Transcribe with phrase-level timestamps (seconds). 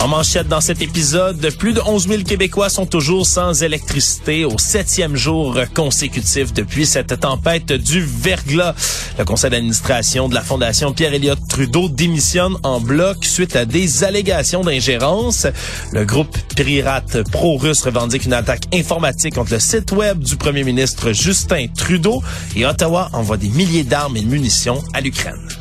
[0.00, 4.56] En manchette dans cet épisode, plus de 11 000 Québécois sont toujours sans électricité au
[4.56, 8.74] septième jour consécutif depuis cette tempête du verglas.
[9.18, 14.62] Le conseil d'administration de la Fondation Pierre-Éliott Trudeau démissionne en bloc suite à des allégations
[14.62, 15.48] d'ingérence.
[15.92, 21.12] Le groupe Pirate pro-russe revendique une attaque informatique contre le site web du premier ministre
[21.12, 22.22] Justin Trudeau
[22.54, 25.57] et Ottawa envoie des milliers d'armes et de munitions à l'Ukraine.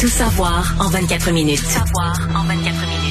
[0.00, 1.60] Tout savoir en 24 minutes.
[1.60, 3.10] Tout savoir en 24 minutes.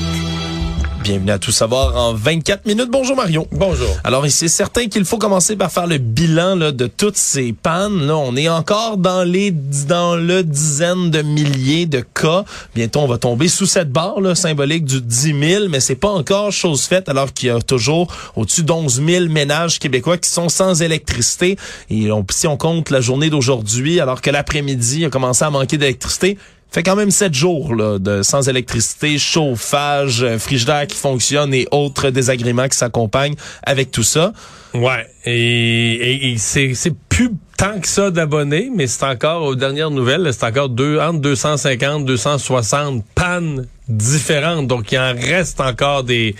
[1.04, 2.90] Bienvenue à Tout savoir en 24 minutes.
[2.90, 3.48] Bonjour Marion.
[3.52, 3.96] Bonjour.
[4.04, 8.08] Alors, c'est certain qu'il faut commencer par faire le bilan là, de toutes ces pannes.
[8.08, 12.44] Là, on est encore dans les dans le dizaine de milliers de cas.
[12.74, 16.10] Bientôt, on va tomber sous cette barre là, symbolique du 10 000, mais c'est pas
[16.10, 20.50] encore chose faite alors qu'il y a toujours au-dessus d'11 000 ménages québécois qui sont
[20.50, 21.56] sans électricité.
[21.92, 25.78] Et on, si on compte la journée d'aujourd'hui, alors que l'après-midi a commencé à manquer
[25.78, 26.40] d'électricité,
[26.72, 31.68] fait quand même sept jours là, de sans électricité, chauffage, euh, frigidaire qui fonctionne et
[31.72, 34.34] autres désagréments qui s'accompagnent avec tout ça.
[34.74, 36.76] Ouais, et, c'est
[37.10, 41.20] plus tant que ça d'abonnés, mais c'est encore, aux dernières nouvelles, c'est encore deux, entre
[41.20, 44.68] 250, 260 pannes différentes.
[44.68, 46.36] Donc, il en reste encore des,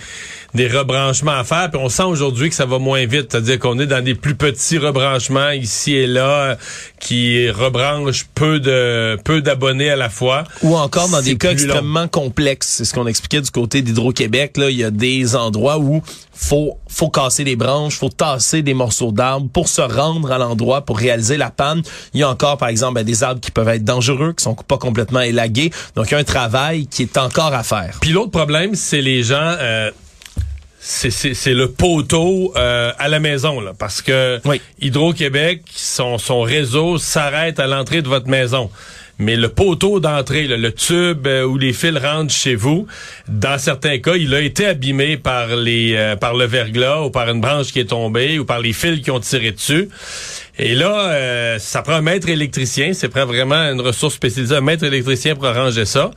[0.54, 1.70] des rebranchements à faire.
[1.70, 3.28] Puis on sent aujourd'hui que ça va moins vite.
[3.30, 6.56] C'est-à-dire qu'on est dans des plus petits rebranchements ici et là
[6.98, 10.44] qui rebranchent peu de peu d'abonnés à la fois.
[10.62, 12.68] Ou encore dans des cas extrêmement complexes.
[12.68, 14.56] C'est ce qu'on expliquait du côté d'Hydro-Québec.
[14.56, 18.74] Là, il y a des endroits où faut faut casser des branches, faut tasser des
[18.74, 21.82] morceaux d'arbres pour se rendre à l'endroit pour réaliser la panne.
[22.14, 24.54] Il y a encore par exemple ben, des arbres qui peuvent être dangereux, qui sont
[24.54, 25.70] pas complètement élagués.
[25.96, 27.98] Donc il y a un travail qui est encore à faire.
[28.00, 29.90] Puis l'autre problème, c'est les gens euh
[30.82, 34.62] c'est le poteau euh, à la maison là parce que oui.
[34.80, 38.70] Hydro-Québec son son réseau s'arrête à l'entrée de votre maison.
[39.20, 42.86] Mais le poteau d'entrée, le tube euh, où les fils rentrent chez vous,
[43.28, 47.28] dans certains cas, il a été abîmé par les euh, par le verglas ou par
[47.28, 49.90] une branche qui est tombée ou par les fils qui ont tiré dessus.
[50.58, 54.84] Et là, euh, ça prend un maître électricien, c'est vraiment une ressource spécialisée, un maître
[54.84, 56.10] électricien pour arranger ça.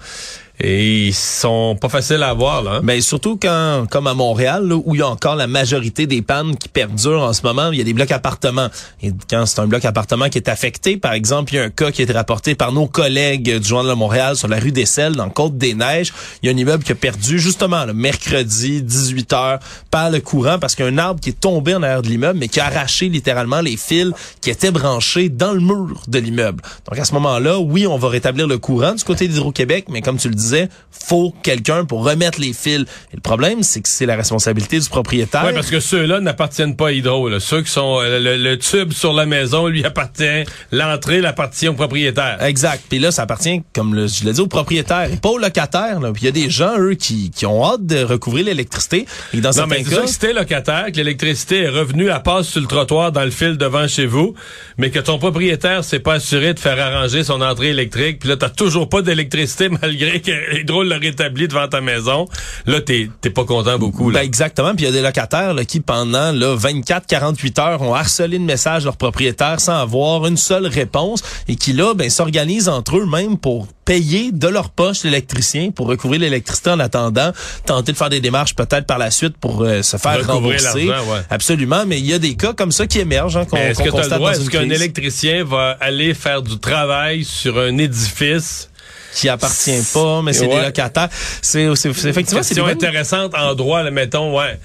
[0.66, 2.80] Et ils sont pas faciles à avoir là.
[2.82, 6.56] Mais surtout quand, comme à Montréal, où il y a encore la majorité des pannes
[6.56, 8.70] qui perdurent en ce moment, il y a des blocs appartements.
[9.02, 11.70] Et quand c'est un bloc appartement qui est affecté, par exemple, il y a un
[11.70, 14.72] cas qui a été rapporté par nos collègues du Journal de Montréal sur la rue
[14.72, 16.14] des Selles, dans le Côte des Neiges.
[16.42, 19.60] Il y a un immeuble qui a perdu justement le mercredi 18 h
[19.92, 22.08] par le courant parce qu'il y a un arbre qui est tombé en arrière de
[22.08, 26.20] l'immeuble, mais qui a arraché littéralement les fils qui étaient branchés dans le mur de
[26.20, 26.64] l'immeuble.
[26.90, 30.16] Donc à ce moment-là, oui, on va rétablir le courant du côté d'Hydro-Québec, mais comme
[30.16, 32.82] tu le dis, disait, faut quelqu'un pour remettre les fils.
[33.12, 35.46] Et le problème, c'est que c'est la responsabilité du propriétaire.
[35.46, 37.30] Oui, parce que ceux-là n'appartiennent pas à Hydro.
[37.30, 37.40] Là.
[37.40, 40.44] Ceux qui sont euh, le, le, tube sur la maison lui appartient.
[40.72, 42.42] L'entrée appartient au propriétaire.
[42.44, 42.84] Exact.
[42.90, 46.00] Puis là, ça appartient, comme le, je l'ai dit, au propriétaire et pas au locataire.
[46.14, 49.06] Puis il y a des gens, eux, qui, qui ont hâte de recouvrir l'électricité.
[49.34, 52.48] Et dans non, certains mais cas, si t'es locataire, que l'électricité est revenue, à passe
[52.48, 54.34] sur le trottoir dans le fil devant chez vous,
[54.78, 58.38] mais que ton propriétaire s'est pas assuré de faire arranger son entrée électrique, puis là,
[58.38, 62.28] t'as toujours pas d'électricité malgré que Hydro l'a rétabli devant ta maison.
[62.66, 64.10] Là, t'es pas content beaucoup.
[64.10, 64.20] Là.
[64.20, 64.76] Ben exactement.
[64.76, 68.44] Puis il y a des locataires là, qui, pendant là, 24-48 heures, ont harcelé le
[68.46, 72.98] message de leur propriétaire sans avoir une seule réponse et qui, là, ben, s'organisent entre
[72.98, 77.32] eux-mêmes pour payer de leur poche l'électricien pour recouvrir l'électricité en attendant,
[77.66, 80.88] tenter de faire des démarches peut-être par la suite pour euh, se faire Recouvrir rembourser.
[80.88, 81.22] ouais.
[81.30, 83.84] Absolument, mais il y a des cas comme ça qui émergent, hein, qu'on Mais Est-ce
[83.84, 87.78] que tu as le droit, est-ce qu'un électricien va aller faire du travail sur un
[87.78, 88.70] édifice
[89.16, 90.60] qui appartient pas, mais c'est Ouais.
[90.60, 91.10] des locataires.
[91.42, 94.58] C'est effectivement c'est des question intéressante en droit, là, mettons, ouais.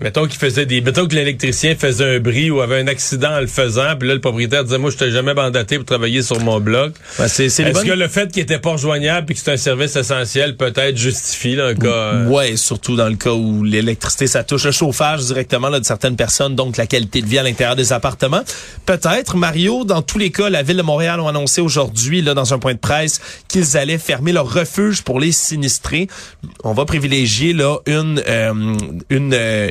[0.00, 0.80] Mettons qu'il faisait des.
[0.80, 4.14] Mettons que l'électricien faisait un bris ou avait un accident en le faisant, puis là,
[4.14, 6.92] le propriétaire disait Moi, je t'ai jamais mandaté pour travailler sur mon bloc.
[7.18, 9.56] Ben, c'est Est-ce bonnes- que le fait qu'il était pas rejoignable puis que c'est un
[9.56, 11.86] service essentiel peut-être justifie là, un cas.
[11.88, 15.84] euh, Ouais, surtout dans le cas où l'électricité, ça touche le chauffage directement là, de
[15.84, 18.42] certaines personnes, donc la qualité de vie à l'intérieur des appartements.
[18.86, 22.54] Peut-être, Mario, dans tous les cas, la Ville de Montréal ont annoncé aujourd'hui, là, dans
[22.54, 26.06] un point de presse, qu'ils allaient fermer leur refuge pour les sinistrés.
[26.62, 28.52] On va privilégier là une euh,
[29.10, 29.70] une euh,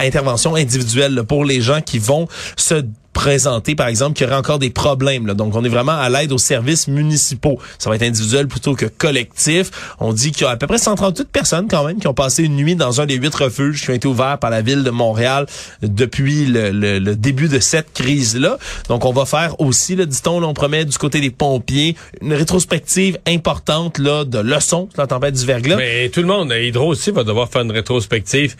[0.00, 2.84] intervention individuelle pour les gens qui vont se
[3.18, 5.24] présenter, par exemple, qu'il y aurait encore des problèmes.
[5.34, 7.58] Donc, on est vraiment à l'aide aux services municipaux.
[7.80, 9.72] Ça va être individuel plutôt que collectif.
[9.98, 12.44] On dit qu'il y a à peu près 138 personnes quand même qui ont passé
[12.44, 14.90] une nuit dans un des huit refuges qui ont été ouverts par la ville de
[14.90, 15.46] Montréal
[15.82, 18.56] depuis le, le, début de cette crise-là.
[18.88, 23.18] Donc, on va faire aussi, le dit-on, on promet du côté des pompiers une rétrospective
[23.26, 25.76] importante là de leçons de la tempête du verglas.
[25.76, 28.54] Mais tout le monde, Hydro aussi va devoir faire une rétrospective.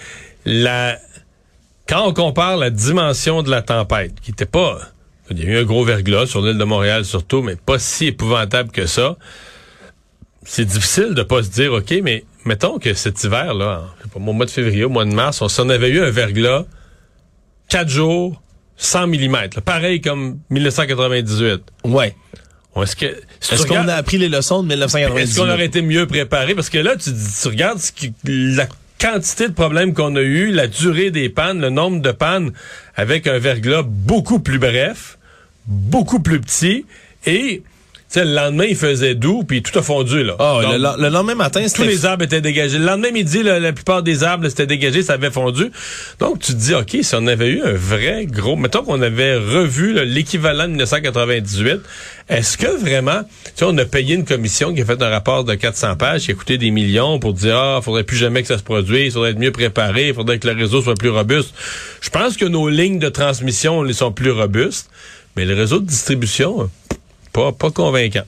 [0.44, 0.98] La
[1.88, 4.78] quand on compare la dimension de la tempête, qui n'était pas...
[5.30, 8.06] Il y a eu un gros verglas sur l'île de Montréal surtout, mais pas si
[8.06, 9.16] épouvantable que ça.
[10.42, 14.50] C'est difficile de pas se dire, OK, mais mettons que cet hiver-là, au mois de
[14.50, 16.64] février, au mois de mars, on s'en avait eu un verglas,
[17.68, 18.40] quatre jours,
[18.78, 21.60] 100 mm, pareil comme 1998.
[21.84, 22.14] Ouais.
[22.82, 26.54] Est-ce qu'on a appris les leçons de 1998 Est-ce qu'on aurait été mieux préparé?
[26.54, 28.66] Parce que là, tu, tu regardes ce qui, la
[28.98, 32.52] quantité de problèmes qu'on a eu, la durée des pannes, le nombre de pannes
[32.96, 35.18] avec un verglas beaucoup plus bref,
[35.66, 36.84] beaucoup plus petit
[37.26, 37.62] et
[38.16, 40.24] le lendemain, il faisait doux, puis tout a fondu.
[40.24, 40.34] là.
[40.38, 42.78] Oh, le, lendemain matin, Tous les arbres étaient dégagés.
[42.78, 45.70] Le lendemain midi, la plupart des arbres s'étaient dégagés, ça avait fondu.
[46.18, 48.56] Donc, tu te dis, OK, si on avait eu un vrai gros...
[48.56, 51.80] Mettons qu'on avait revu l'équivalent de 1998,
[52.28, 53.22] est-ce que vraiment...
[53.44, 56.24] Tu sais, on a payé une commission qui a fait un rapport de 400 pages,
[56.24, 59.06] qui a coûté des millions pour dire, ah, faudrait plus jamais que ça se produise,
[59.06, 61.54] il faudrait être mieux préparé, il faudrait que le réseau soit plus robuste.
[62.00, 64.88] Je pense que nos lignes de transmission, les sont plus robustes,
[65.36, 66.70] mais le réseau de distribution
[67.32, 68.24] pas, pas convaincant.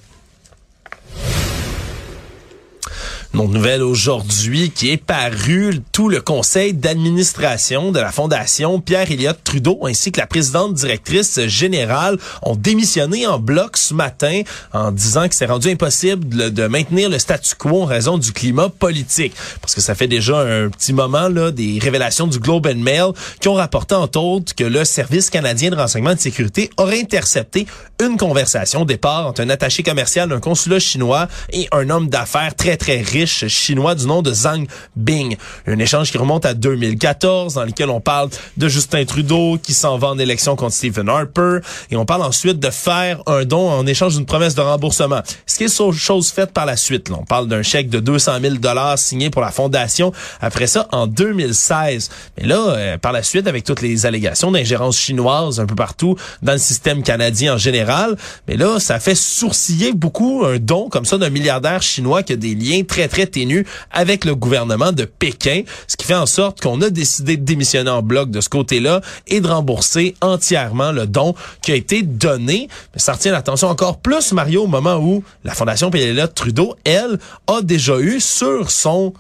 [3.33, 9.87] Mon nouvelle aujourd'hui qui est paru tout le conseil d'administration de la Fondation Pierre-Éliott Trudeau
[9.87, 14.43] ainsi que la présidente directrice générale ont démissionné en bloc ce matin
[14.73, 18.69] en disant que c'est rendu impossible de maintenir le statu quo en raison du climat
[18.69, 19.33] politique.
[19.61, 23.13] Parce que ça fait déjà un petit moment là des révélations du Globe and Mail
[23.41, 27.69] qui ont rapporté entre autres que le Service canadien de renseignement de sécurité aurait intercepté
[28.03, 32.57] une conversation au départ entre un attaché commercial d'un consulat chinois et un homme d'affaires
[32.57, 35.37] très très riche chinois du nom de Zhang Bing.
[35.67, 39.99] Un échange qui remonte à 2014 dans lequel on parle de Justin Trudeau qui s'en
[39.99, 41.59] va en élection contre Stephen Harper
[41.91, 45.23] et on parle ensuite de faire un don en échange d'une promesse de remboursement.
[45.47, 47.09] Ce qui est chose faite par la suite.
[47.09, 47.17] Là.
[47.21, 50.13] On parle d'un chèque de 200 000 dollars signé pour la fondation.
[50.41, 52.11] Après ça, en 2016.
[52.39, 56.17] Mais là, euh, par la suite, avec toutes les allégations d'ingérence chinoise un peu partout
[56.43, 58.17] dans le système canadien en général,
[58.49, 62.37] mais là, ça fait sourciller beaucoup un don comme ça d'un milliardaire chinois qui a
[62.37, 66.61] des liens très très ténue avec le gouvernement de Pékin, ce qui fait en sorte
[66.61, 71.07] qu'on a décidé de démissionner en bloc de ce côté-là et de rembourser entièrement le
[71.07, 72.69] don qui a été donné.
[72.95, 77.19] Mais ça retient l'attention encore plus, Mario, au moment où la Fondation PLA Trudeau, elle,
[77.47, 79.13] a déjà eu sur son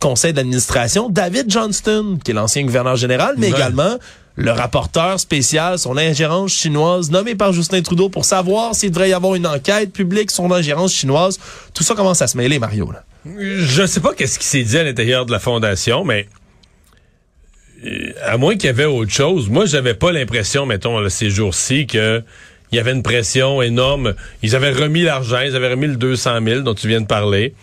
[0.00, 3.96] conseil d'administration David Johnston, qui est l'ancien gouverneur général, mais également
[4.36, 9.14] le rapporteur spécial sur l'ingérence chinoise nommé par Justin Trudeau pour savoir s'il devrait y
[9.14, 11.38] avoir une enquête publique sur l'ingérence chinoise.
[11.72, 12.92] Tout ça commence à se mêler, Mario.
[12.92, 13.05] Là.
[13.38, 16.28] Je ne sais pas qu'est-ce qui s'est dit à l'intérieur de la fondation, mais
[17.84, 21.86] euh, à moins qu'il y avait autre chose, moi j'avais pas l'impression, mettons, ces jours-ci,
[21.86, 22.22] que
[22.72, 24.14] il y avait une pression énorme.
[24.42, 27.54] Ils avaient remis l'argent, ils avaient remis le 200 000 dont tu viens de parler.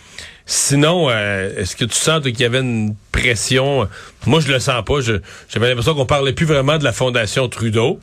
[0.45, 3.87] Sinon, euh, est-ce que tu sens qu'il y avait une pression?
[4.25, 4.99] Moi, je le sens pas.
[5.01, 7.99] J'avais l'impression qu'on parlait plus vraiment de la Fondation Trudeau.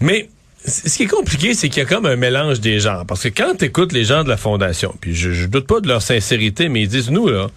[0.00, 0.28] Mais
[0.66, 3.04] ce qui est compliqué, c'est qu'il y a comme un mélange des genres.
[3.06, 5.80] Parce que quand tu écoutes les gens de la Fondation, puis je, je doute pas
[5.80, 7.48] de leur sincérité, mais ils disent, nous, là,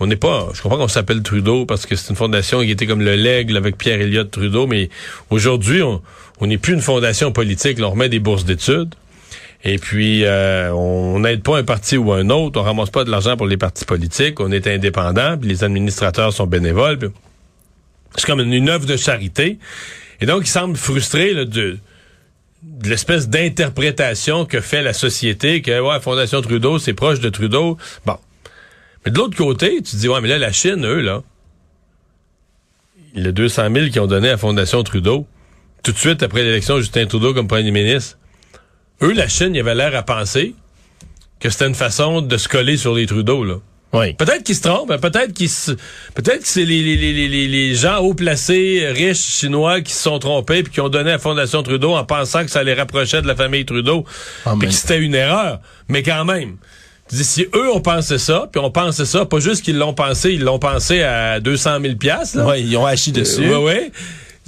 [0.00, 2.86] on n'est pas, je comprends qu'on s'appelle Trudeau parce que c'est une fondation qui était
[2.86, 4.88] comme le l'aigle avec Pierre Elliott Trudeau, mais
[5.30, 6.00] aujourd'hui, on
[6.46, 7.78] n'est plus une fondation politique.
[7.78, 8.94] Là, on remet des bourses d'études.
[9.64, 12.60] Et puis, euh, on n'aide pas un parti ou un autre.
[12.60, 14.40] On ramasse pas de l'argent pour les partis politiques.
[14.40, 15.38] On est indépendant.
[15.38, 16.98] Puis les administrateurs sont bénévoles.
[18.16, 19.58] C'est comme une, œuvre de charité.
[20.20, 21.78] Et donc, il semble frustré là, de
[22.62, 27.76] de l'espèce d'interprétation que fait la société, que ouais, Fondation Trudeau, c'est proche de Trudeau.
[28.06, 28.16] Bon.
[29.04, 31.22] Mais de l'autre côté, tu dis, ouais, mais là, la Chine, eux, là,
[33.14, 35.26] les 200 000 qu'ils ont donné à Fondation Trudeau,
[35.82, 38.18] tout de suite après l'élection de Justin Trudeau comme premier ministre,
[39.02, 40.54] eux, la Chine, il avait l'air à penser
[41.40, 43.56] que c'était une façon de se coller sur les Trudeau, là.
[43.92, 44.14] Oui.
[44.14, 44.98] Peut-être qu'ils se trompent, hein.
[44.98, 45.50] peut-être qu'ils
[46.14, 50.18] peut-être que c'est les, les, les, les, gens haut placés, riches chinois qui se sont
[50.18, 53.20] trompés puis qui ont donné à la Fondation Trudeau en pensant que ça les rapprochait
[53.20, 54.06] de la famille Trudeau,
[54.46, 55.60] ah, puis que c'était une erreur.
[55.88, 56.56] Mais quand même,
[57.08, 60.42] si eux ont pensé ça, puis on pensait ça, pas juste qu'ils l'ont pensé, ils
[60.42, 62.34] l'ont pensé à 200 000 pièces.
[62.34, 63.42] Ouais, ils ont haché dessus.
[63.42, 63.92] Oui, ouais,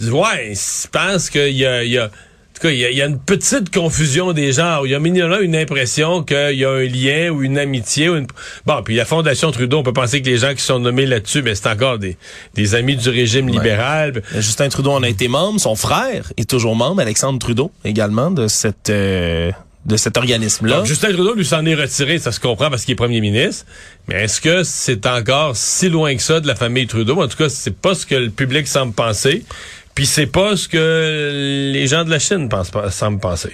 [0.00, 0.10] ouais.
[0.10, 2.10] Ouais, je pense qu'il y a, y a
[2.54, 4.86] tout cas, il y, y a une petite confusion des genres.
[4.86, 8.08] Il y a minimum une impression qu'il y a un lien ou une amitié.
[8.08, 8.26] Ou une...
[8.64, 11.42] Bon, puis la Fondation Trudeau, on peut penser que les gens qui sont nommés là-dessus,
[11.42, 12.16] ben, c'est encore des,
[12.54, 14.22] des amis du régime libéral.
[14.36, 15.60] Justin Trudeau en a été membre.
[15.60, 18.88] Son frère est toujours membre, Alexandre Trudeau, également, de cette...
[18.90, 19.50] euh,
[19.84, 20.82] de cet organisme-là.
[20.84, 23.66] Justin Trudeau lui s'en est retiré, ça se comprend parce qu'il est premier ministre.
[24.08, 27.20] Mais est-ce que c'est encore si loin que ça de la famille Trudeau?
[27.20, 29.44] En tout cas, c'est pas ce que le public semble penser.
[29.94, 33.52] Puis c'est pas ce que les gens de la Chine pensent, semblent penser.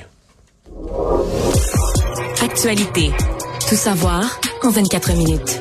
[2.42, 3.10] Actualité.
[3.68, 5.60] Tout savoir en 24 minutes.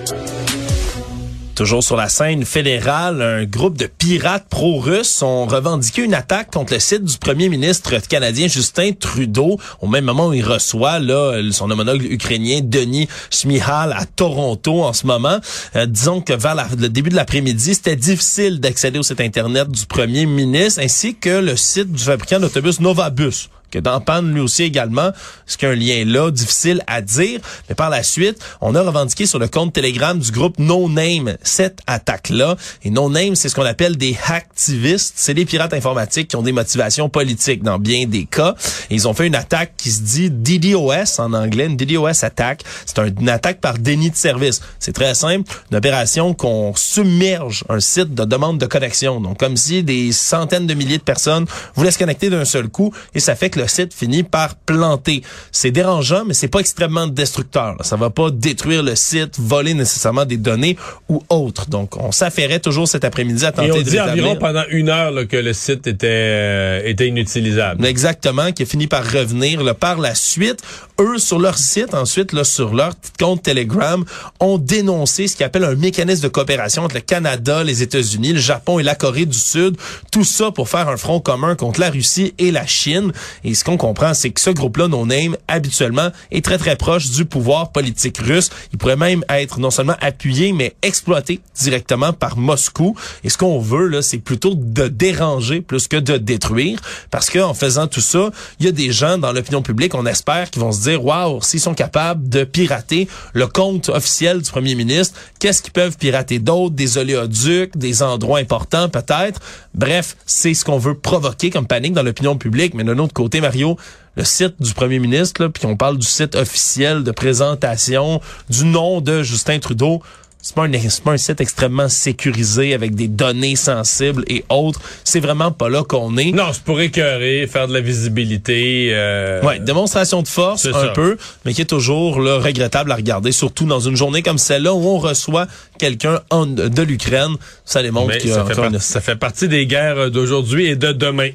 [1.60, 6.72] Toujours sur la scène fédérale, un groupe de pirates pro-russes ont revendiqué une attaque contre
[6.72, 11.38] le site du premier ministre canadien Justin Trudeau au même moment où il reçoit là,
[11.52, 15.40] son homologue ukrainien Denis Shmihal à Toronto en ce moment.
[15.76, 19.86] Euh, disons que vers le début de l'après-midi, c'était difficile d'accéder au site Internet du
[19.86, 25.12] premier ministre ainsi que le site du fabricant d'autobus Novabus dans panne lui aussi également,
[25.46, 27.40] ce qu'il y a un lien là, difficile à dire.
[27.70, 31.38] Mais par la suite, on a revendiqué sur le compte Telegram du groupe No Name
[31.44, 32.56] cette attaque-là.
[32.84, 35.14] Et No Name, c'est ce qu'on appelle des hacktivistes.
[35.16, 38.56] C'est des pirates informatiques qui ont des motivations politiques dans bien des cas.
[38.90, 42.64] Et ils ont fait une attaque qui se dit DDoS en anglais, une DDoS attaque.
[42.86, 44.62] C'est un- une attaque par déni de service.
[44.80, 49.20] C'est très simple, une opération qu'on submerge un site de demande de connexion.
[49.22, 51.46] Donc comme si des centaines de milliers de personnes
[51.76, 55.22] voulaient se connecter d'un seul coup et ça fait que le site finit par planter.
[55.52, 57.76] C'est dérangeant, mais c'est pas extrêmement destructeur.
[57.82, 60.78] Ça va pas détruire le site, voler nécessairement des données
[61.10, 61.70] ou autres.
[61.70, 64.64] Donc, on s'affairait toujours cet après-midi à tenter Et on de dit rétablir- environ pendant
[64.70, 67.86] une heure là, que le site était, euh, était inutilisable.
[67.86, 70.60] Exactement, qui a fini par revenir là, par la suite.
[71.00, 74.04] Eux, sur leur site, ensuite, là, sur leur compte Telegram,
[74.40, 78.40] ont dénoncé ce qu'ils appellent un mécanisme de coopération entre le Canada, les États-Unis, le
[78.40, 79.78] Japon et la Corée du Sud.
[80.12, 83.12] Tout ça pour faire un front commun contre la Russie et la Chine.
[83.44, 87.10] Et ce qu'on comprend, c'est que ce groupe-là, No Name, habituellement, est très, très proche
[87.12, 88.50] du pouvoir politique russe.
[88.72, 92.96] Il pourrait même être non seulement appuyé, mais exploité directement par Moscou.
[93.24, 96.80] Et ce qu'on veut, là, c'est plutôt de déranger plus que de détruire.
[97.12, 98.30] Parce qu'en faisant tout ça,
[98.60, 101.42] il y a des gens dans l'opinion publique, on espère, qui vont se dire, waouh,
[101.42, 106.40] s'ils sont capables de pirater le compte officiel du premier ministre, qu'est-ce qu'ils peuvent pirater
[106.40, 106.76] d'autres?
[106.76, 109.40] Des oléoducs, des endroits importants peut-être.
[109.74, 112.74] Bref, c'est ce qu'on veut provoquer comme panique dans l'opinion publique.
[112.74, 113.78] Mais d'un autre côté, Mario,
[114.16, 118.66] le site du premier ministre, là, puis on parle du site officiel de présentation du
[118.66, 120.02] nom de Justin Trudeau,
[120.42, 124.80] c'est pas, un, c'est pas un site extrêmement sécurisé avec des données sensibles et autres.
[125.04, 126.32] C'est vraiment pas là qu'on est.
[126.32, 128.92] Non, c'est pour écœurer, faire de la visibilité.
[128.94, 130.88] euh, Ouais, démonstration de force C'est un ça.
[130.90, 134.74] peu, mais qui est toujours là, regrettable à regarder, surtout dans une journée comme celle-là
[134.74, 135.46] où on reçoit
[135.78, 137.36] quelqu'un de l'Ukraine.
[137.66, 140.10] Ça démontre qu'il y a ça fait, encore par- une- ça fait partie des guerres
[140.10, 141.32] d'aujourd'hui et de demain.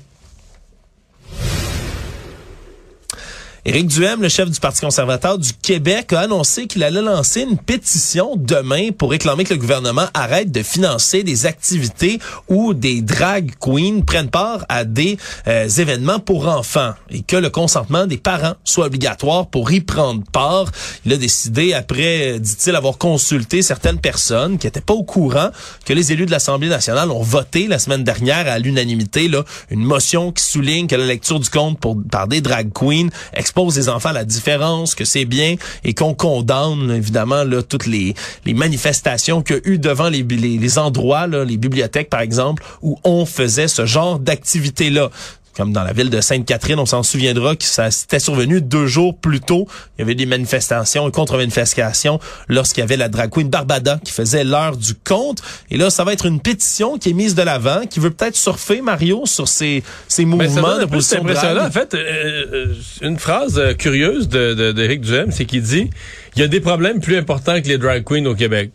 [3.66, 7.56] Éric Duhem, le chef du Parti conservateur du Québec, a annoncé qu'il allait lancer une
[7.56, 12.18] pétition demain pour réclamer que le gouvernement arrête de financer des activités
[12.48, 15.16] où des drag queens prennent part à des
[15.48, 20.22] euh, événements pour enfants et que le consentement des parents soit obligatoire pour y prendre
[20.30, 20.66] part.
[21.06, 25.48] Il a décidé, après, euh, dit-il, avoir consulté certaines personnes qui n'étaient pas au courant
[25.86, 29.30] que les élus de l'Assemblée nationale ont voté la semaine dernière à l'unanimité
[29.70, 33.08] une motion qui souligne que la lecture du compte pour, par des drag queens
[33.54, 38.14] expose les enfants la différence, que c'est bien et qu'on condamne évidemment là, toutes les,
[38.44, 42.20] les manifestations qu'il y a eu devant les, les, les endroits, là, les bibliothèques par
[42.20, 45.10] exemple, où on faisait ce genre d'activité-là
[45.56, 49.16] comme dans la ville de Sainte-Catherine, on s'en souviendra que ça s'était survenu deux jours
[49.16, 49.66] plus tôt.
[49.96, 52.18] Il y avait des manifestations et contre-manifestations
[52.48, 55.42] lorsqu'il y avait la drag queen Barbada qui faisait l'heure du compte.
[55.70, 58.36] Et là, ça va être une pétition qui est mise de l'avant, qui veut peut-être
[58.36, 61.54] surfer, Mario, sur ces, ces Ben, mouvements de position impression-là.
[61.54, 61.68] drag.
[61.68, 65.90] En fait, euh, euh, une phrase euh, curieuse de, de, d'Éric Duhem, c'est qu'il dit
[66.36, 68.72] il y a des problèmes plus importants que les drag queens au Québec.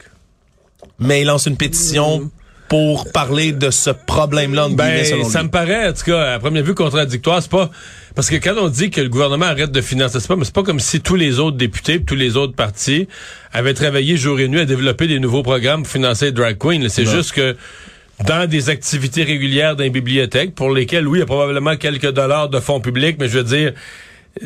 [0.98, 2.30] Mais il lance une pétition
[2.70, 6.76] pour parler de ce problème-là, Ben, ça me paraît, en tout cas, à première vue,
[6.76, 7.42] contradictoire.
[7.42, 7.70] C'est pas
[8.16, 10.54] parce que quand on dit que le gouvernement arrête de financer, c'est pas, mais c'est
[10.54, 13.08] pas comme si tous les autres députés, tous les autres partis
[13.54, 16.80] avaient travaillé jour et nuit à développer des nouveaux programmes pour financer les drag queens.
[16.80, 16.90] là.
[16.90, 17.56] C'est juste que
[18.26, 22.12] dans des activités régulières dans les bibliothèques, pour lesquelles, oui, il y a probablement quelques
[22.12, 23.74] dollars de fonds publics, mais je veux dire,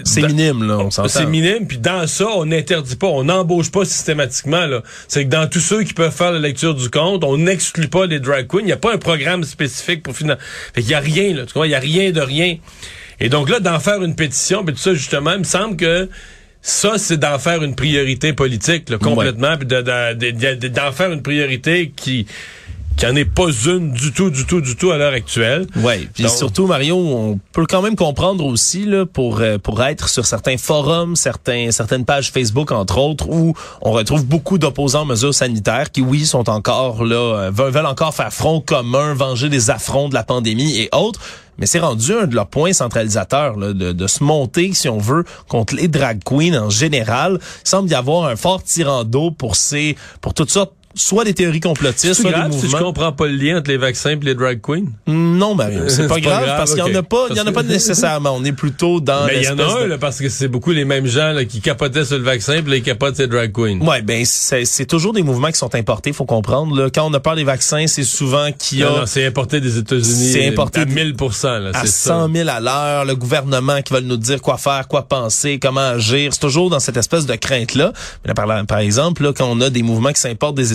[0.04, 1.08] C'est minime, là, on s'entend.
[1.10, 4.66] c'est minime, puis dans ça, on n'interdit pas, on n'embauche pas systématiquement.
[4.66, 4.82] là.
[5.08, 8.06] C'est que dans tous ceux qui peuvent faire la lecture du compte, on n'exclut pas
[8.06, 8.60] les drag queens.
[8.62, 10.42] Il n'y a pas un programme spécifique pour financer.
[10.74, 11.46] Fait qu'il y a rien, là.
[11.46, 12.58] Tu vois, il y a rien de rien.
[13.20, 16.10] Et donc là, d'en faire une pétition, puis tout ça, justement, il me semble que
[16.62, 20.92] ça, c'est d'en faire une priorité politique, là, complètement, puis de- de- de- de- d'en
[20.94, 22.26] faire une priorité qui
[22.98, 25.68] qu'il n'y en ait pas une du tout, du tout, du tout à l'heure actuelle.
[25.78, 30.10] Oui, puis surtout, Mario, on peut quand même comprendre aussi, là, pour, euh, pour être
[30.10, 35.06] sur certains forums, certains, certaines pages Facebook, entre autres, où on retrouve beaucoup d'opposants aux
[35.06, 39.50] mesures sanitaires qui, oui, sont encore là, euh, veulent, veulent encore faire front commun, venger
[39.50, 41.20] des affronts de la pandémie et autres.
[41.60, 44.98] Mais c'est rendu un de leurs points centralisateurs, là, de, de se monter, si on
[44.98, 47.40] veut, contre les drag queens en général.
[47.64, 51.34] Il semble y avoir un fort tirant d'eau pour ces, pour toutes sortes, soit des
[51.34, 52.88] théories complotistes, soit grave des si je mouvements.
[52.88, 54.86] comprends pas le lien entre les vaccins et les drag queens?
[55.08, 57.36] Non, Mario, c'est pas, C'est pas grave, grave, parce qu'il y en a pas, il
[57.38, 58.36] y en a pas nécessairement.
[58.36, 60.48] On est plutôt dans Mais il y en a un, de- là, parce que c'est
[60.48, 63.52] beaucoup les mêmes gens là, qui capotaient sur le vaccin puis ils capotent ces drag
[63.52, 63.80] queens.
[63.82, 66.76] Ouais, ben c'est toujours des mouvements qui sont importés, faut comprendre.
[66.76, 66.90] Là.
[66.94, 69.60] Quand on a peur des vaccins, c'est souvent qu'il y a Non, non, c'est importé
[69.62, 70.32] des États-Unis.
[70.34, 73.94] C'est importé à de- 1000 là, à c'est 100 000 à l'heure, le gouvernement qui
[73.94, 76.34] va nous dire quoi faire, quoi penser, comment agir.
[76.34, 77.94] C'est toujours dans cette espèce de crainte-là.
[78.26, 80.72] Mais là, par, exemple, là, quand on a des mouvements qui s'importent des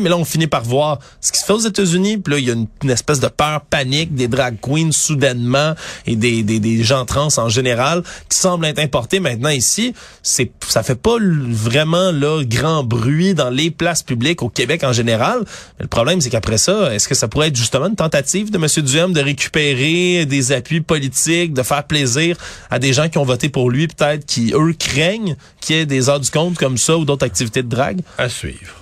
[0.00, 2.46] Mais là, on finit par voir ce qui se fait aux États-Unis, puis là, il
[2.46, 5.74] y a une, espèce de peur panique des drag queens soudainement
[6.06, 9.94] et des, des, des gens trans en général qui semblent être importés maintenant ici.
[10.22, 14.92] C'est ça fait pas vraiment là grand bruit dans les places publiques au Québec en
[14.92, 15.40] général.
[15.78, 18.58] Mais le problème, c'est qu'après ça, est-ce que ça pourrait être justement une tentative de
[18.58, 18.84] M.
[18.84, 22.36] Duhem de récupérer des appuis politiques, de faire plaisir
[22.70, 25.86] à des gens qui ont voté pour lui, peut-être, qui, eux, craignent qu'il y ait
[25.86, 28.00] des heures du compte comme ça ou d'autres activités de drague?
[28.18, 28.81] À suivre.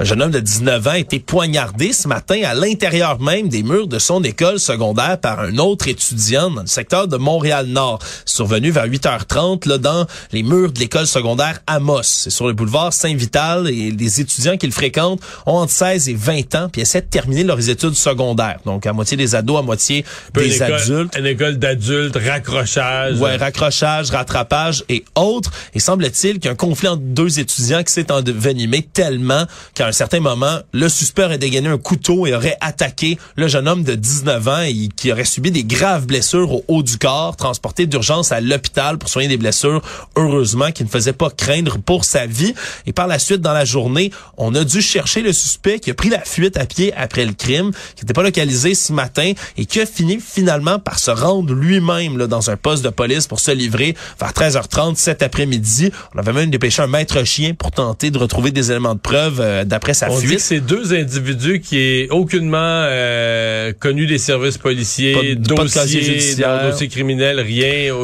[0.00, 3.62] Un jeune homme de 19 ans a été poignardé ce matin à l'intérieur même des
[3.62, 7.98] murs de son école secondaire par un autre étudiant dans le secteur de Montréal-Nord.
[8.24, 12.00] Survenu vers 8h30 là, dans les murs de l'école secondaire Amos.
[12.02, 16.14] C'est sur le boulevard Saint-Vital et les étudiants qui le fréquentent ont entre 16 et
[16.14, 18.60] 20 ans puis essaient de terminer leurs études secondaires.
[18.64, 21.18] Donc à moitié des ados, à moitié Peu des une école- adultes.
[21.18, 23.20] Une école d'adultes, raccrochage.
[23.20, 25.50] Ouais, raccrochage, rattrapage et autres.
[25.74, 29.89] Et semble-t-il qu'il y a un conflit entre deux étudiants qui s'est envenimé tellement qu'à
[29.90, 33.82] un certain moment, le suspect aurait dégainé un couteau et aurait attaqué le jeune homme
[33.82, 38.30] de 19 ans qui aurait subi des graves blessures au haut du corps, transporté d'urgence
[38.30, 39.82] à l'hôpital pour soigner des blessures,
[40.14, 42.54] heureusement, qui ne faisait pas craindre pour sa vie.
[42.86, 45.94] Et par la suite, dans la journée, on a dû chercher le suspect qui a
[45.94, 49.66] pris la fuite à pied après le crime, qui n'était pas localisé ce matin et
[49.66, 53.50] qui a fini finalement par se rendre lui-même dans un poste de police pour se
[53.50, 55.90] livrer vers 13h30 cet après-midi.
[56.14, 59.40] On avait même dépêché un maître chien pour tenter de retrouver des éléments de preuve
[59.40, 64.18] euh, d'après sa On dit que c'est deux individus qui est aucunement euh, connus des
[64.18, 67.94] services policiers, Pas pas dossier, criminel, rien.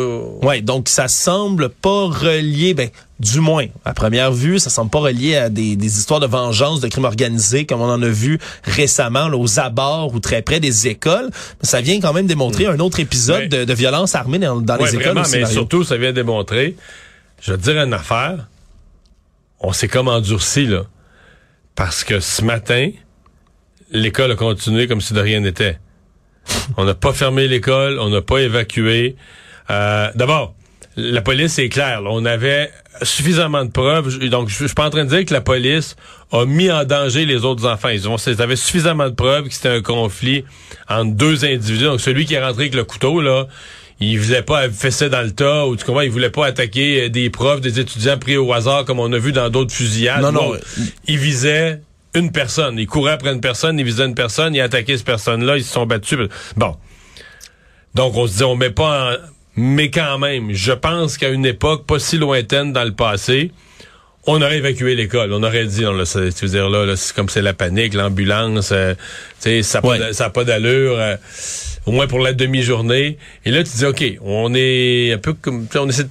[0.43, 2.89] Ouais, donc ça semble pas relié, ben
[3.21, 6.81] du moins à première vue, ça semble pas relié à des, des histoires de vengeance,
[6.81, 10.61] de crimes organisés comme on en a vu récemment là, aux abords ou très près
[10.61, 11.31] des écoles.
[11.63, 14.77] Mais ça vient quand même démontrer un autre épisode de, de violence armée dans, dans
[14.77, 15.55] Ouais, les écoles vraiment, aussi, mais Mario.
[15.57, 16.77] surtout, ça vient démontrer.
[17.43, 18.49] Je te dire une affaire.
[19.61, 20.83] On s'est comme endurci, là.
[21.77, 22.91] Parce que ce matin,
[23.91, 25.79] l'école a continué comme si de rien n'était.
[26.77, 29.17] on n'a pas fermé l'école, on n'a pas évacué.
[29.71, 30.55] Euh, D'abord,
[30.97, 32.01] la police est claire.
[32.01, 32.11] là.
[32.13, 32.71] on avait
[33.03, 34.19] suffisamment de preuves.
[34.31, 35.97] Donc, je je suis pas en train de dire que la police
[36.33, 37.91] a mis en danger les autres enfants.
[37.91, 40.45] Ils, ont, ils avaient suffisamment de preuves que c'était un conflit
[40.89, 41.85] entre deux individus.
[41.85, 43.47] Donc, celui qui est rentré avec le couteau, là,
[44.01, 47.09] il voulait pas fesser dans le tas, ou tu comprends, il voulait pas attaquer euh,
[47.09, 50.21] des profs, des étudiants pris au hasard, comme on a vu dans d'autres fusillades.
[50.23, 50.53] Non, non.
[51.07, 51.81] Il visait
[52.15, 52.79] une personne.
[52.79, 55.65] Il courait après une personne, il visait une personne, il a attaqué cette personne-là, ils
[55.65, 56.19] se sont battus.
[56.57, 56.77] Bon.
[57.95, 59.17] Donc, on se dit, on met pas en...
[59.59, 63.53] Mais quand même, je pense qu'à une époque pas si lointaine dans le passé,
[64.27, 65.33] on aurait évacué l'école.
[65.33, 67.55] On aurait dit, on, là, c'est- tu veux dire, là, là, c'est comme c'est la
[67.55, 69.01] panique, l'ambulance, euh, tu
[69.41, 70.31] sais, ça n'a Ouais.
[70.35, 71.17] pas d'allure, euh,
[71.87, 73.17] au moins pour la demi-journée.
[73.45, 76.07] Et là, tu dis, OK, on est un peu comme, on, essaie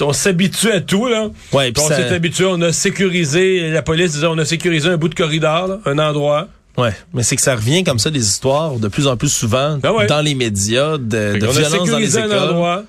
[0.00, 1.28] on s'habitue à tout, là.
[1.52, 4.88] Ouais, puis on ça- s'est habitué, on a sécurisé, la police disait, on a sécurisé
[4.88, 6.48] un bout de corridor, là, un endroit.
[6.76, 9.78] Ouais, mais c'est que ça revient comme ça des histoires de plus en plus souvent
[9.82, 10.06] Ah ouais.
[10.06, 12.38] dans les médias de, de violence dans les sécurisé un écoles.
[12.38, 12.84] endroit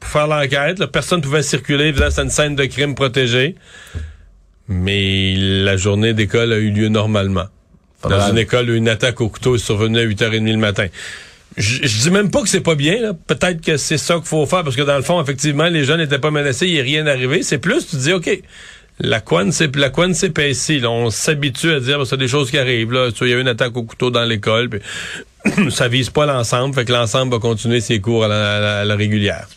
[0.00, 0.84] pour faire l'enquête.
[0.86, 1.94] Personne pouvait circuler.
[1.96, 3.54] C'était une scène de crime protégée.
[4.66, 7.46] Mais la journée d'école a eu lieu normalement.
[8.02, 10.86] Dans une école où une attaque au couteau est survenue à 8h30 le matin.
[11.56, 13.14] Je, je dis même pas que c'est pas bien.
[13.26, 15.96] Peut-être que c'est ça qu'il faut faire parce que dans le fond, effectivement, les gens
[15.96, 17.42] n'étaient pas menacés, il a rien arrivé.
[17.42, 18.30] C'est plus, tu dis, OK,
[19.00, 20.80] la couenne, c'est la couenne s'épaissit.
[20.80, 20.90] là.
[20.90, 22.92] On s'habitue à dire, c'est des choses qui arrivent.
[22.92, 23.08] Là.
[23.20, 24.68] Il y a eu une attaque au couteau dans l'école.
[24.68, 24.80] puis
[25.70, 26.74] ça vise pas l'ensemble.
[26.74, 29.48] Fait que l'ensemble va continuer ses cours à la- à la régulière.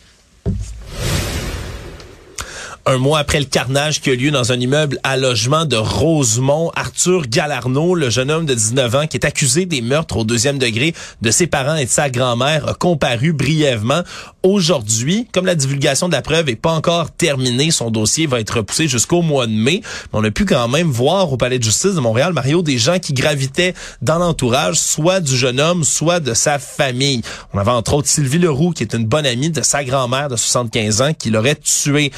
[2.84, 6.72] Un mois après le carnage qui a lieu dans un immeuble à logement de Rosemont,
[6.74, 10.58] Arthur Galarno, le jeune homme de 19 ans qui est accusé des meurtres au deuxième
[10.58, 14.02] degré de ses parents et de sa grand-mère, a comparu brièvement
[14.42, 15.28] aujourd'hui.
[15.32, 18.88] Comme la divulgation de la preuve est pas encore terminée, son dossier va être repoussé
[18.88, 19.82] jusqu'au mois de mai.
[20.12, 22.98] On a pu quand même voir au Palais de justice de Montréal, Mario, des gens
[22.98, 27.22] qui gravitaient dans l'entourage, soit du jeune homme, soit de sa famille.
[27.54, 30.34] On avait entre autres Sylvie Leroux, qui est une bonne amie de sa grand-mère de
[30.34, 32.10] 75 ans, qui l'aurait tué.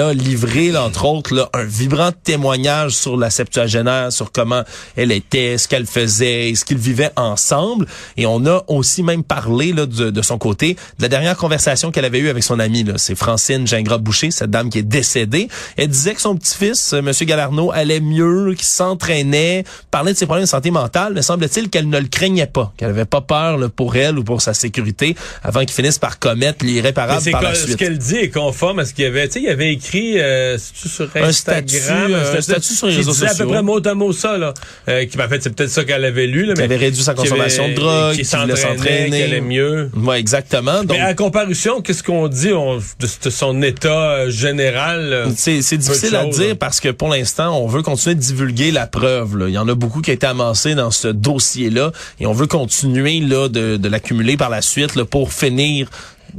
[0.00, 4.62] A livré, entre autres, là, un vibrant témoignage sur la septuagénaire, sur comment
[4.96, 7.86] elle était, ce qu'elle faisait, ce qu'ils vivaient ensemble.
[8.16, 11.90] Et on a aussi même parlé là, de, de son côté de la dernière conversation
[11.90, 12.84] qu'elle avait eue avec son amie.
[12.96, 15.48] C'est Francine Gingras-Boucher, cette dame qui est décédée.
[15.76, 17.10] Elle disait que son petit-fils, M.
[17.22, 21.88] Galarno, allait mieux, qu'il s'entraînait, parlait de ses problèmes de santé mentale, mais semble-t-il qu'elle
[21.88, 25.16] ne le craignait pas, qu'elle avait pas peur là, pour elle ou pour sa sécurité
[25.42, 27.72] avant qu'il finisse par commettre l'irréparable par la suite.
[27.72, 29.26] Ce qu'elle dit est conforme à ce qu'il y avait.
[29.28, 33.12] Tu sais, il avait écrit euh, sur Instagram, un statut, un statut sur les réseaux
[33.12, 33.34] sociaux.
[33.34, 34.54] à peu près mot à mot ça là.
[34.88, 36.44] Euh, qui m'a fait, c'est peut-être ça qu'elle avait lu.
[36.44, 39.90] Là, mais qui avait réduit sa consommation avait, de drogue, qui s'entraînait, qu'elle allait mieux.
[39.96, 40.84] Ouais, exactement.
[40.84, 46.16] Donc, mais à comparution, qu'est-ce qu'on dit on, de, son état euh, général C'est difficile
[46.16, 46.54] à dire là.
[46.54, 49.36] parce que pour l'instant, on veut continuer de divulguer la preuve.
[49.36, 49.48] Là.
[49.48, 52.46] Il y en a beaucoup qui a été amassé dans ce dossier-là et on veut
[52.46, 55.88] continuer là de, de l'accumuler par la suite là, pour finir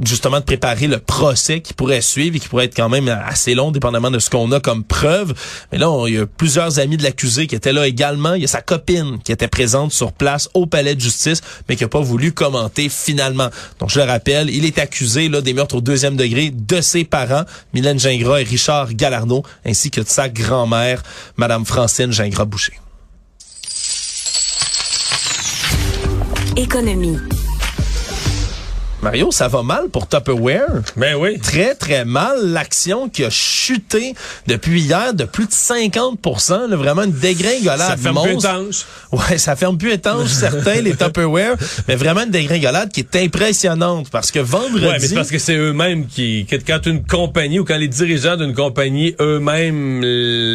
[0.04, 3.54] justement de préparer le procès qui pourrait suivre et qui pourrait être quand même assez
[3.54, 5.34] long, dépendamment de ce qu'on a comme preuve.
[5.72, 8.34] Mais là, il y a plusieurs amis de l'accusé qui étaient là également.
[8.34, 11.76] Il y a sa copine qui était présente sur place au palais de justice, mais
[11.76, 13.48] qui n'a pas voulu commenter finalement.
[13.80, 17.04] Donc, je le rappelle, il est accusé là des meurtres au deuxième degré de ses
[17.04, 21.02] parents, Mylène Gingras et Richard Galarno, ainsi que de sa grand-mère,
[21.36, 22.78] Madame Francine Gingras-Boucher.
[26.56, 27.18] Économie.
[29.00, 30.82] Mario, ça va mal pour Tupperware?
[30.96, 31.38] Ben oui.
[31.38, 32.36] Très, très mal.
[32.46, 33.30] L'action qui a
[33.68, 34.14] chuté
[34.46, 38.30] depuis hier de plus de 50% là, Vraiment une dégringolade Ça ferme monstre.
[38.30, 38.84] plus étanche.
[39.12, 41.56] Ouais, ça ferme plus étanche, certains, les Tupperware.
[41.86, 44.84] Mais vraiment une dégringolade qui est impressionnante parce que vendredi...
[44.86, 46.46] Ouais, mais c'est parce que c'est eux-mêmes qui...
[46.66, 50.02] Quand une compagnie ou quand les dirigeants d'une compagnie eux-mêmes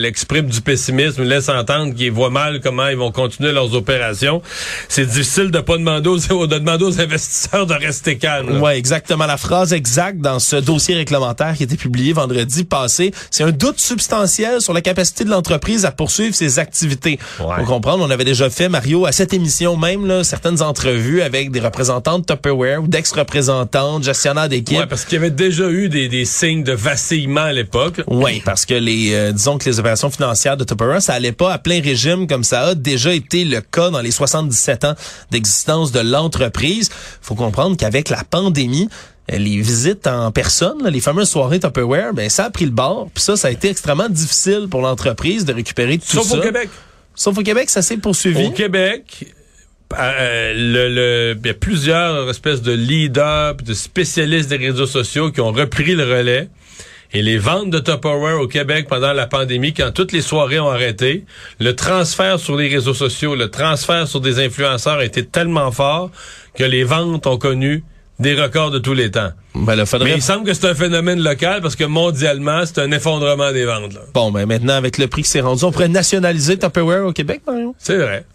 [0.02, 4.41] l'expriment du pessimisme, laissent entendre qu'ils voient mal comment ils vont continuer leurs opérations,
[4.88, 8.62] c'est difficile de pas demander aux, de demander aux investisseurs de rester calmes.
[8.62, 9.26] Ouais, exactement.
[9.26, 13.52] La phrase exacte dans ce dossier réglementaire qui a été publié vendredi passé, c'est un
[13.52, 17.20] doute substantiel sur la capacité de l'entreprise à poursuivre ses activités.
[17.39, 17.56] Ouais.
[17.60, 21.52] Faut comprendre, on avait déjà fait, Mario, à cette émission même, là, certaines entrevues avec
[21.52, 24.78] des représentants de Tupperware ou d'ex-représentants, gestionnaires d'équipe.
[24.78, 28.02] Ouais, parce qu'il y avait déjà eu des, des signes de vacillement à l'époque.
[28.08, 31.54] Oui, parce que les, euh, disons que les opérations financières de Tupperware, ça allait pas
[31.54, 34.96] à plein régime comme ça a déjà été le cas dans les 77 ans
[35.32, 36.89] d'existence de l'entreprise.
[37.22, 38.89] Faut comprendre qu'avec la pandémie,
[39.30, 43.10] les visites en personne, là, les fameuses soirées Tupperware, ben ça a pris le bord.
[43.14, 46.38] Puis ça, ça a été extrêmement difficile pour l'entreprise de récupérer tout Sauf ça.
[46.38, 46.70] au Québec.
[47.16, 48.48] Sauf au Québec, ça s'est poursuivi.
[48.48, 49.28] Au Québec,
[49.98, 55.32] euh, le, le, il y a plusieurs espèces de leaders, de spécialistes des réseaux sociaux
[55.32, 56.50] qui ont repris le relais.
[57.16, 60.72] Et les ventes de Tupperware au Québec pendant la pandémie, quand toutes les soirées ont
[60.72, 61.26] arrêté,
[61.60, 66.10] le transfert sur les réseaux sociaux, le transfert sur des influenceurs a été tellement fort
[66.56, 67.84] que les ventes ont connu
[68.24, 69.30] des records de tous les temps.
[69.54, 70.10] Ben, là, faudrait...
[70.10, 73.66] Mais il semble que c'est un phénomène local parce que mondialement, c'est un effondrement des
[73.66, 73.94] ventes.
[73.94, 74.02] Là.
[74.14, 77.42] Bon, ben maintenant, avec le prix qui s'est rendu, on pourrait nationaliser Tupperware au Québec,
[77.46, 77.76] Mario?
[77.78, 78.26] C'est vrai.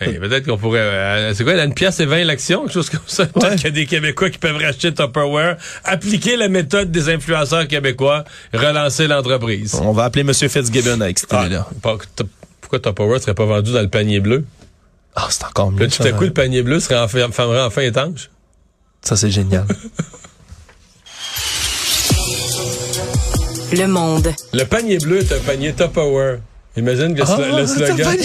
[0.00, 0.78] Hey, peut-être qu'on pourrait.
[0.80, 3.26] Euh, c'est quoi, là, une pièce et 20 l'action, quelque chose comme ça?
[3.26, 7.66] Peut-être qu'il y a des Québécois qui peuvent racheter Tupperware, appliquer la méthode des influenceurs
[7.66, 8.22] québécois,
[8.54, 9.74] relancer l'entreprise.
[9.82, 10.32] On va appeler M.
[10.32, 11.32] Fitzgibbon avec cette.
[11.32, 11.48] Ah,
[12.60, 14.44] pourquoi Tupperware serait pas vendu dans le panier bleu?
[15.16, 15.80] Ah, c'est encore mieux.
[15.80, 18.30] Là, tout à coup, le panier bleu serait enfin, fermerait enfin étanche.
[19.08, 19.64] Ça, c'est génial.
[23.72, 24.34] Le monde.
[24.52, 26.40] Le panier bleu est un panier Tupperware.
[26.76, 28.18] Imagine que ah, le slogan.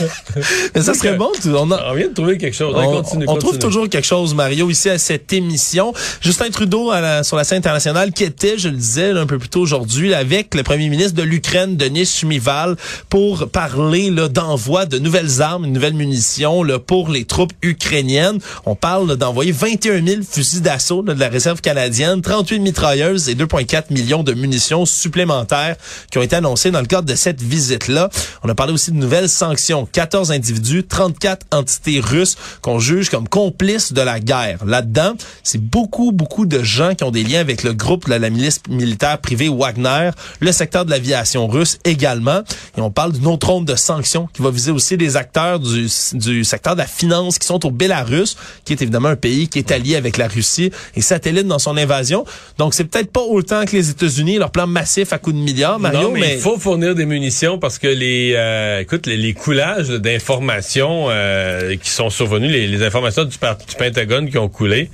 [0.74, 1.30] Mais ça serait bon.
[1.46, 2.74] On, a, on vient de trouver quelque chose.
[2.76, 3.38] On, continue, on continue.
[3.38, 5.92] trouve toujours quelque chose, Mario, ici à cette émission.
[6.20, 9.38] Justin Trudeau à la, sur la scène internationale qui était, je le disais un peu
[9.38, 12.76] plus tôt aujourd'hui, avec le premier ministre de l'Ukraine, Denis Shmival,
[13.08, 18.38] pour parler d'envoi de nouvelles armes, de nouvelles munitions là, pour les troupes ukrainiennes.
[18.66, 23.84] On parle d'envoyer 21 000 fusils d'assaut de la réserve canadienne, 38 mitrailleuses et 2,4
[23.90, 25.76] millions de munitions supplémentaires
[26.10, 28.10] qui ont été annoncées dans le cadre de cette visite-là.
[28.42, 33.10] On a parlé aussi de nouvelles sanctions Donc 14 individus, 34 entités russes qu'on juge
[33.10, 34.64] comme complices de la guerre.
[34.64, 38.30] Là-dedans, c'est beaucoup, beaucoup de gens qui ont des liens avec le groupe de la
[38.30, 42.42] milice militaire privée Wagner, le secteur de l'aviation russe également.
[42.76, 45.88] Et on parle d'une autre ronde de sanctions qui va viser aussi des acteurs du,
[46.14, 49.58] du secteur de la finance qui sont au Bélarus, qui est évidemment un pays qui
[49.58, 52.24] est allié avec la Russie et satellite dans son invasion.
[52.58, 55.78] Donc c'est peut-être pas autant que les États-Unis, leur plan massif à coups de milliards,
[55.78, 59.34] Mario, non, mais, il faut fournir des munitions parce que les, euh, écoute, les, les
[59.34, 64.90] coulages d'informations euh, qui sont survenus, les, informations du, du Pentagone qui ont coulé,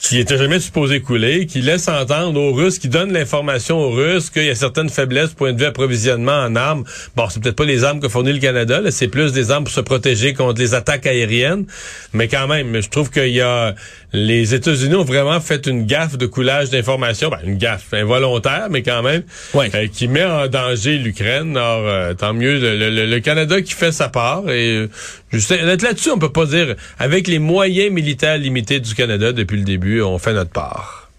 [0.00, 4.30] qui était jamais supposé couler, qui laisse entendre aux Russes, qui donne l'information aux Russes
[4.30, 6.84] qu'il y a certaines faiblesses point de vue approvisionnement en armes.
[7.16, 9.74] Bon, c'est peut-être pas les armes que fournit le Canada, c'est plus des armes pour
[9.74, 11.66] se protéger contre les attaques aériennes,
[12.14, 13.74] mais quand même, je trouve qu'il y a
[14.12, 18.82] les États-Unis ont vraiment fait une gaffe de coulage d'informations, ben, une gaffe involontaire, mais
[18.82, 19.22] quand même,
[19.54, 21.56] euh, qui met en danger l'Ukraine.
[21.56, 24.48] Alors, euh, tant mieux, le, le, Canada qui fait sa part.
[24.50, 24.88] Et
[25.32, 29.64] euh, là-dessus, on peut pas dire, avec les moyens militaires limités du Canada depuis le
[29.64, 31.10] début, on fait notre part.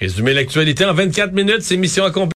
[0.00, 2.32] Résumer l'actualité en 24 minutes, c'est mission accomplie.